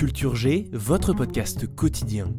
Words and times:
Culture 0.00 0.34
G, 0.34 0.70
votre 0.72 1.12
podcast 1.12 1.66
quotidien. 1.76 2.32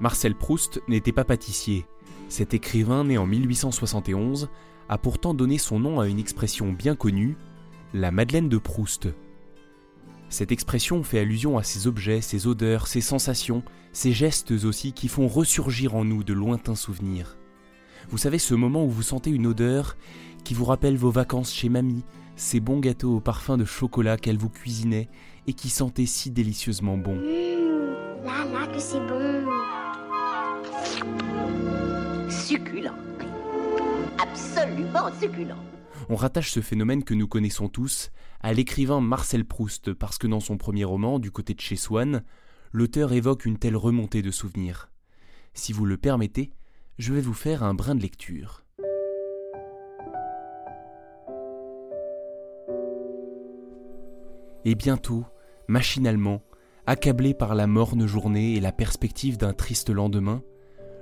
Marcel 0.00 0.34
Proust 0.34 0.80
n'était 0.88 1.12
pas 1.12 1.26
pâtissier. 1.26 1.84
Cet 2.30 2.54
écrivain 2.54 3.04
né 3.04 3.18
en 3.18 3.26
1871 3.26 4.48
a 4.88 4.96
pourtant 4.96 5.34
donné 5.34 5.58
son 5.58 5.80
nom 5.80 6.00
à 6.00 6.08
une 6.08 6.18
expression 6.18 6.72
bien 6.72 6.96
connue, 6.96 7.36
la 7.92 8.10
Madeleine 8.10 8.48
de 8.48 8.56
Proust. 8.56 9.08
Cette 10.30 10.50
expression 10.50 11.02
fait 11.02 11.18
allusion 11.18 11.58
à 11.58 11.62
ces 11.62 11.86
objets, 11.86 12.22
ces 12.22 12.46
odeurs, 12.46 12.86
ces 12.86 13.02
sensations, 13.02 13.62
ces 13.92 14.12
gestes 14.12 14.52
aussi 14.52 14.94
qui 14.94 15.08
font 15.08 15.28
ressurgir 15.28 15.94
en 15.94 16.06
nous 16.06 16.24
de 16.24 16.32
lointains 16.32 16.74
souvenirs. 16.74 17.36
Vous 18.08 18.16
savez 18.16 18.38
ce 18.38 18.54
moment 18.54 18.86
où 18.86 18.90
vous 18.90 19.02
sentez 19.02 19.28
une 19.28 19.46
odeur 19.46 19.98
qui 20.48 20.54
vous 20.54 20.64
rappelle 20.64 20.96
vos 20.96 21.10
vacances 21.10 21.52
chez 21.52 21.68
mamie, 21.68 22.02
ces 22.34 22.58
bons 22.58 22.80
gâteaux 22.80 23.16
au 23.16 23.20
parfum 23.20 23.58
de 23.58 23.66
chocolat 23.66 24.16
qu'elle 24.16 24.38
vous 24.38 24.48
cuisinait 24.48 25.10
et 25.46 25.52
qui 25.52 25.68
sentaient 25.68 26.06
si 26.06 26.30
délicieusement 26.30 26.96
bon. 26.96 27.16
Mmh, 27.16 28.24
là, 28.24 28.46
là, 28.50 28.66
que 28.66 28.78
c'est 28.78 29.06
bon. 29.06 29.44
Succulent. 32.30 32.94
Absolument 34.16 35.10
succulent. 35.20 35.62
On 36.08 36.16
rattache 36.16 36.50
ce 36.50 36.62
phénomène 36.62 37.04
que 37.04 37.12
nous 37.12 37.28
connaissons 37.28 37.68
tous 37.68 38.10
à 38.40 38.54
l'écrivain 38.54 39.02
Marcel 39.02 39.44
Proust 39.44 39.92
parce 39.92 40.16
que 40.16 40.28
dans 40.28 40.40
son 40.40 40.56
premier 40.56 40.84
roman, 40.84 41.18
Du 41.18 41.30
côté 41.30 41.52
de 41.52 41.60
chez 41.60 41.76
Swann, 41.76 42.24
l'auteur 42.72 43.12
évoque 43.12 43.44
une 43.44 43.58
telle 43.58 43.76
remontée 43.76 44.22
de 44.22 44.30
souvenirs. 44.30 44.88
Si 45.52 45.74
vous 45.74 45.84
le 45.84 45.98
permettez, 45.98 46.52
je 46.96 47.12
vais 47.12 47.20
vous 47.20 47.34
faire 47.34 47.62
un 47.62 47.74
brin 47.74 47.94
de 47.94 48.00
lecture. 48.00 48.64
Et 54.64 54.74
bientôt, 54.74 55.24
machinalement, 55.68 56.42
accablé 56.86 57.34
par 57.34 57.54
la 57.54 57.66
morne 57.66 58.06
journée 58.06 58.54
et 58.54 58.60
la 58.60 58.72
perspective 58.72 59.36
d'un 59.36 59.52
triste 59.52 59.90
lendemain, 59.90 60.42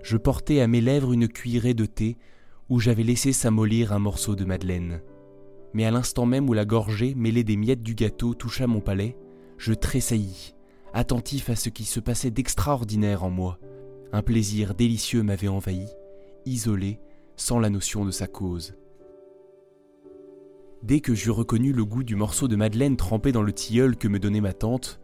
je 0.03 0.17
portais 0.17 0.61
à 0.61 0.67
mes 0.67 0.81
lèvres 0.81 1.13
une 1.13 1.29
cuillerée 1.29 1.75
de 1.75 1.87
thé 1.87 2.17
où 2.69 2.81
j'avais 2.81 3.03
laissé 3.03 3.33
s'amollir 3.33 3.93
un 3.93 3.99
morceau 3.99 4.37
de 4.37 4.45
madeleine. 4.45 5.01
Mais 5.73 5.85
à 5.85 5.91
l'instant 5.91 6.27
même 6.27 6.49
où 6.49 6.53
la 6.53 6.65
gorgée 6.65 7.15
mêlée 7.15 7.45
des 7.45 7.57
miettes 7.57 7.83
du 7.83 7.95
gâteau 7.95 8.35
toucha 8.35 8.67
mon 8.67 8.81
palais, 8.81 9.17
je 9.59 9.73
tressaillis, 9.73 10.55
attentif 10.93 11.51
à 11.51 11.57
ce 11.57 11.69
qui 11.69 11.85
se 11.85 12.01
passait 12.01 12.31
d'extraordinaire 12.31 13.25
en 13.25 13.31
moi. 13.31 13.59
Un 14.13 14.23
plaisir 14.23 14.75
délicieux 14.75 15.23
m'avait 15.23 15.49
envahi, 15.49 15.87
isolé, 16.45 17.01
sans 17.37 17.59
la 17.59 17.71
notion 17.71 18.05
de 18.05 18.11
sa 18.11 18.27
cause. 18.27 18.75
Dès 20.83 21.01
que 21.01 21.15
j'eus 21.15 21.31
reconnu 21.31 21.73
le 21.73 21.85
goût 21.85 22.05
du 22.05 22.17
morceau 22.17 22.49
de 22.49 22.57
madeleine 22.57 22.97
trempé 22.97 23.33
dans 23.33 23.43
le 23.43 23.53
tilleul 23.53 23.97
que 23.97 24.09
me 24.09 24.19
donnait 24.19 24.41
ma 24.41 24.53
tante, 24.53 25.01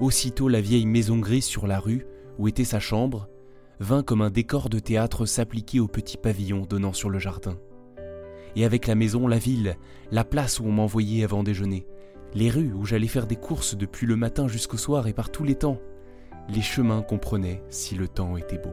aussitôt 0.00 0.48
la 0.48 0.60
vieille 0.60 0.86
maison 0.86 1.18
grise 1.18 1.44
sur 1.44 1.66
la 1.66 1.78
rue, 1.78 2.06
où 2.38 2.48
était 2.48 2.64
sa 2.64 2.80
chambre, 2.80 3.28
vint 3.78 4.02
comme 4.02 4.22
un 4.22 4.30
décor 4.30 4.68
de 4.68 4.78
théâtre 4.78 5.26
s'appliquer 5.26 5.80
au 5.80 5.86
petit 5.86 6.16
pavillon 6.16 6.66
donnant 6.68 6.92
sur 6.92 7.10
le 7.10 7.18
jardin. 7.18 7.56
Et 8.56 8.64
avec 8.64 8.86
la 8.86 8.94
maison, 8.94 9.26
la 9.26 9.38
ville, 9.38 9.76
la 10.10 10.24
place 10.24 10.60
où 10.60 10.64
on 10.64 10.72
m'envoyait 10.72 11.24
avant 11.24 11.42
déjeuner, 11.42 11.86
les 12.34 12.50
rues 12.50 12.72
où 12.72 12.84
j'allais 12.84 13.06
faire 13.06 13.26
des 13.26 13.36
courses 13.36 13.76
depuis 13.76 14.06
le 14.06 14.16
matin 14.16 14.48
jusqu'au 14.48 14.78
soir 14.78 15.06
et 15.06 15.12
par 15.12 15.30
tous 15.30 15.44
les 15.44 15.54
temps, 15.54 15.78
les 16.48 16.62
chemins 16.62 17.02
qu'on 17.02 17.18
prenait 17.18 17.62
si 17.68 17.94
le 17.94 18.08
temps 18.08 18.36
était 18.36 18.58
beau. 18.58 18.72